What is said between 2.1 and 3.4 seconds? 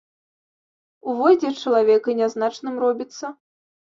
і нязначным робіцца.